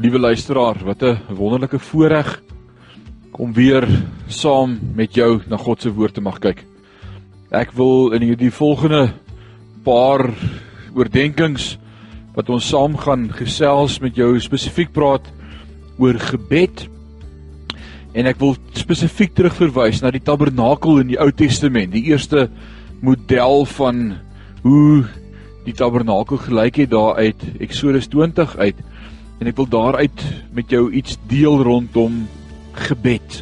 [0.00, 2.42] Liewe luisteraar, wat 'n wonderlike voorreg
[3.30, 3.88] om weer
[4.26, 6.64] saam met jou na God se woord te mag kyk.
[7.50, 9.12] Ek wil in hierdie volgende
[9.84, 10.30] paar
[10.94, 11.78] oordeenkings
[12.34, 15.32] wat ons saam gaan gesels met jou spesifiek praat
[15.98, 16.88] oor gebed.
[18.14, 22.48] En ek wil spesifiek terugverwys na die tabernakel in die Ou Testament, die eerste
[23.02, 24.16] model van
[24.62, 25.04] hoe
[25.66, 28.76] die tabernakel gelyk het daar uit Eksodus 20 uit
[29.40, 32.26] en ek wil daaruit met jou iets deel rondom
[32.88, 33.40] gebed.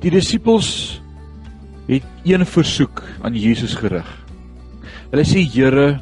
[0.00, 1.00] Die disippels
[1.86, 4.08] het een versoek aan Jesus gerig.
[5.12, 5.98] Hulle sê Here,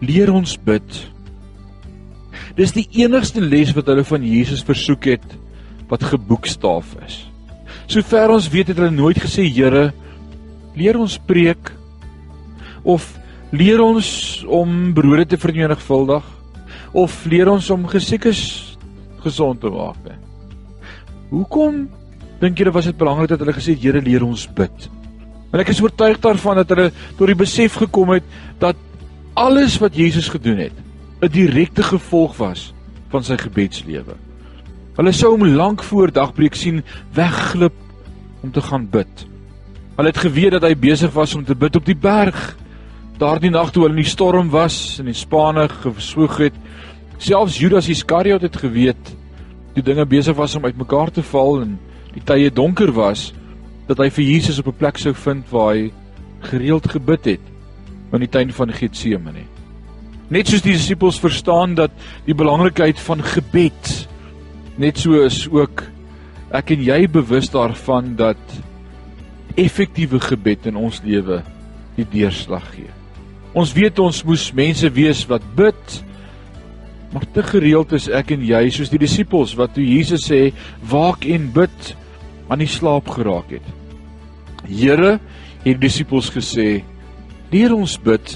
[0.00, 0.86] leer ons bid.
[2.56, 5.26] Dis die enigste les wat hulle van Jesus versoek het
[5.90, 7.20] wat geboekstaaf is.
[7.88, 9.90] Sover ons weet het hulle nooit gesê Here,
[10.78, 11.72] leer ons preek
[12.86, 13.10] of
[13.50, 14.08] leer ons
[14.44, 16.24] om brode te vermenigvuldig
[16.98, 18.40] of leer ons om gesiekes
[19.22, 19.98] gesond te maak.
[20.08, 20.16] He.
[21.30, 21.86] Hoekom
[22.40, 24.88] dink julle was dit belangrik dat hulle gesê het Here leer ons bid?
[25.48, 28.26] Want ek is oortuig daarvan dat hulle tot die besef gekom het
[28.60, 28.78] dat
[29.38, 30.76] alles wat Jesus gedoen het
[31.22, 32.72] 'n direkte gevolg was
[33.10, 34.14] van sy gebedslewe.
[34.96, 36.82] Hulle sou hom lank voor dagbreek sien
[37.14, 37.74] wegglip
[38.42, 39.26] om te gaan bid.
[39.96, 42.56] Hulle het geweet dat hy besig was om te bid op die berg.
[43.18, 46.54] Daardie nag toe hulle in die storm was en die spanne geswoeg het,
[47.18, 49.14] Selfs Judas Iskariot het geweet
[49.74, 51.74] toe dinge besig was om uitmekaar te val en
[52.14, 53.32] die tye donker was
[53.88, 55.90] dat hy vir Jesus op 'n plek sou vind waar hy
[56.50, 57.44] gereeld gebid het
[58.12, 59.44] in die tuin van Getsemane.
[60.30, 61.90] Net soos die disippels verstaan dat
[62.24, 64.08] die belangrikheid van gebed
[64.78, 65.82] net so is ook
[66.52, 68.38] ek en jy bewus daarvan dat
[69.56, 71.42] effektiewe gebed in ons lewe
[71.96, 72.90] die deurslag gee.
[73.54, 76.04] Ons weet ons moes mense wees wat bid
[77.12, 80.50] Maar te gereeld is ek en jy soos die disippels wat toe Jesus sê
[80.90, 81.92] waak en bid
[82.52, 83.64] aan die slaap geraak het.
[84.68, 86.82] Here het die disippels gesê
[87.52, 88.34] leer ons bid.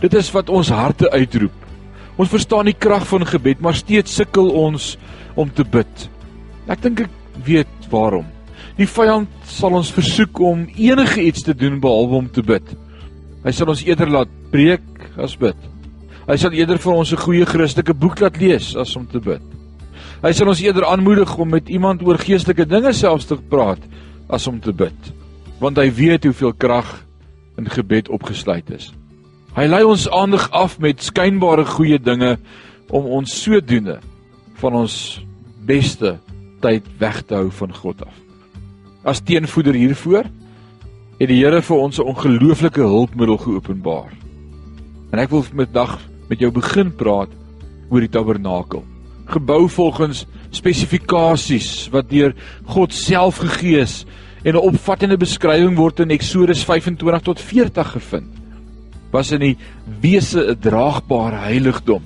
[0.00, 1.56] Dit is wat ons harte uitroep.
[2.20, 4.94] Ons verstaan die krag van gebed, maar steeds sukkel ons
[5.40, 6.06] om te bid.
[6.70, 8.28] Ek dink ek weet waarom.
[8.78, 12.64] Die vyand sal ons versoek om enige iets te doen behalwe om te bid.
[13.44, 14.86] Hy sal ons eerder laat preek
[15.20, 15.56] as bid.
[16.28, 19.42] Hy sal eerder vir ons 'n goeie Christelike boek laat lees as om te bid.
[20.22, 23.80] Hy sal ons eerder aanmoedig om met iemand oor geestelike dinge selfs te praat
[24.28, 25.12] as om te bid,
[25.60, 27.06] want hy weet hoeveel krag
[27.58, 28.92] in gebed opgesluit is.
[29.56, 32.36] Hy lei ons aandag af met skynbare goeie dinge
[32.90, 33.98] om ons sodoende
[34.60, 35.20] van ons
[35.66, 36.18] beste
[36.60, 38.14] tyd weg te hou van God af.
[39.04, 40.28] As teenvoeder hiervoor
[41.20, 44.12] het die Here vir ons 'n ongelooflike hulpmiddel geopenbaar.
[45.12, 45.98] En ek wil vandag
[46.30, 47.32] met jou begin praat
[47.90, 48.84] oor die tabernakel.
[49.30, 50.24] Gebou volgens
[50.54, 52.34] spesifikasies wat deur
[52.70, 54.04] God self gegee is
[54.44, 58.30] en 'n opvattende beskrywing word in Eksodus 25 tot 40 gevind.
[59.12, 59.56] Was in die
[60.00, 62.02] wese 'n draagbare heiligdom.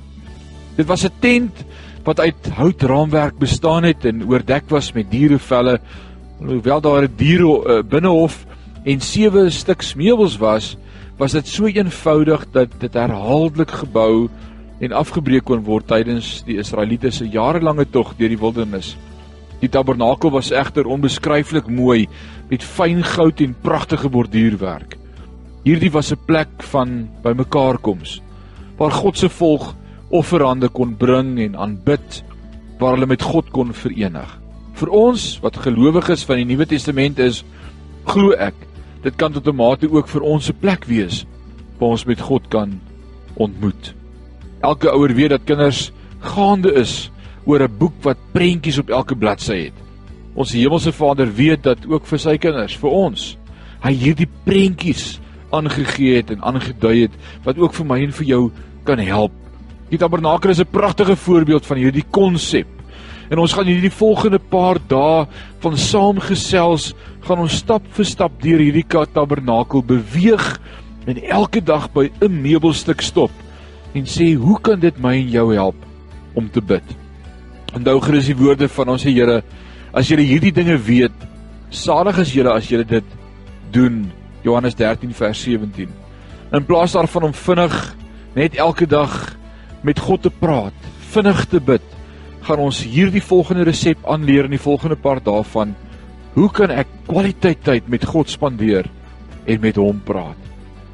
[0.76, 1.64] Dit was 'n tent
[2.04, 5.80] wat uit houtraamwerk bestaan het en oordek was met dierevelle.
[6.38, 8.46] Hoewel daar 'n diere uh, binnehof
[8.84, 10.76] en sewe stuks meubels was,
[11.18, 14.28] was dit so eenvoudig dat dit herhaaldelik gebou
[14.82, 18.94] en afgebreek kon word tydens die Israeliete se jarelange tog deur die wildernis.
[19.62, 22.08] Die tabernakel was egter onbeskryflik mooi
[22.50, 24.98] met fyn goud en pragtige borduurwerk.
[25.64, 28.20] Hierdie was 'n plek van bymekaarkoms
[28.76, 29.74] waar God se volk
[30.10, 32.24] offerande kon bring en aanbid,
[32.78, 34.40] waar hulle met God kon verenig.
[34.74, 37.44] Vir ons wat gelowiges van die Nuwe Testament is,
[38.04, 38.54] glo ek
[39.04, 41.26] dit kan tot 'n mate ook vir ons 'n plek wees
[41.78, 42.80] waar ons met God kan
[43.34, 43.94] ontmoet.
[44.60, 47.10] Elke ouer weet dat kinders gaande is
[47.44, 49.78] oor 'n boek wat prentjies op elke bladsy het.
[50.34, 53.36] Ons hemelse Vader weet dat ook vir sy kinders, vir ons,
[53.82, 55.20] hy hierdie prentjies
[55.50, 57.12] aangegee het en aangedui het
[57.44, 58.50] wat ook vir my en vir jou
[58.84, 59.32] kan help.
[59.90, 62.66] Die tabernakel is 'n pragtige voorbeeld van hierdie konsep
[63.32, 65.24] En ons gaan hierdie volgende paar dae
[65.64, 66.92] van saamgesels,
[67.24, 70.44] gaan ons stap vir stap deur hierdie tabernakel beweeg
[71.06, 73.30] en elke dag by 'n meubelstuk stop
[73.94, 75.76] en sê, "Hoe kan dit my en jou help
[76.34, 76.84] om te bid?"
[77.74, 79.42] Onthou gerus die woorde van ons Here,
[79.92, 81.12] as jy hierdie dinge weet,
[81.70, 83.04] salig is jy as jy dit
[83.72, 84.12] doen.
[84.42, 85.88] Johannes 13 vers 17.
[86.52, 87.96] In plaas daarvan om vinnig
[88.34, 89.36] net elke dag
[89.82, 90.74] met God te praat,
[91.12, 91.93] vinnig te bid,
[92.44, 95.72] gaan ons hierdie volgende resep aanleer in die volgende part daarvan.
[96.34, 98.88] Hoe kan ek kwaliteit tyd met God spandeer
[99.46, 100.40] en met hom praat?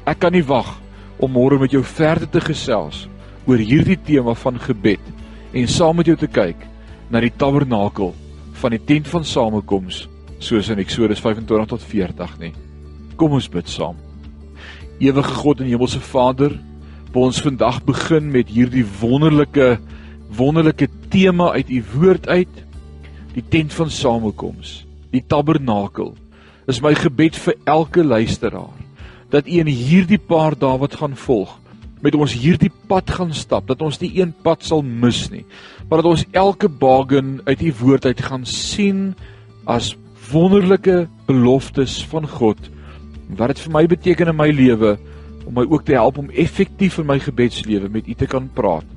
[0.07, 0.77] Ek kan nie wag
[1.21, 3.05] om môre met jou verder te gesels
[3.49, 5.03] oor hierdie tema van gebed
[5.51, 6.63] en saam met jou te kyk
[7.11, 8.13] na die tabernakel
[8.61, 10.05] van die tent van samekoms
[10.41, 12.53] soos in Eksodus 25 tot 40 nie.
[13.19, 13.97] Kom ons bid saam.
[15.01, 16.55] Ewige God en Hemelse Vader,
[17.13, 19.75] ons vandag begin met hierdie wonderlike
[20.37, 22.61] wonderlike tema uit u woord uit,
[23.33, 24.81] die tent van samekoms,
[25.11, 26.13] die tabernakel.
[26.67, 28.77] Is my gebed vir elke luisteraar
[29.31, 31.57] dat u in hierdie paar dae wat gaan volg
[32.01, 35.43] met ons hierdie pad gaan stap, dat ons nie een pad sal mis nie,
[35.87, 39.11] maar dat ons elke baken uit u woord uit gaan sien
[39.69, 39.93] as
[40.31, 42.57] wonderlike beloftes van God.
[43.37, 44.95] Wat dit vir my beteken in my lewe
[45.45, 48.87] om my ook te help om effektief in my gebedslewe met u te kan praat.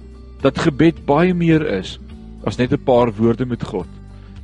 [0.45, 1.97] Dat gebed baie meer is
[2.45, 3.89] as net 'n paar woorde met God.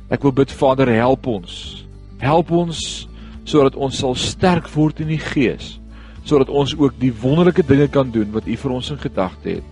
[0.09, 1.85] Ek wil bid Vader, help ons.
[2.17, 3.07] Help ons
[3.43, 5.79] sodat ons sal sterk word in die gees,
[6.23, 9.63] sodat ons ook die wonderlike dinge kan doen wat u vir ons in gedagte het.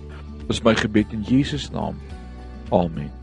[0.47, 1.95] Dis my gebed in Jesus naam.
[2.71, 3.18] Amen.